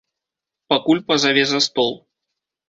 [0.73, 1.93] Пакуль пазаве за стол.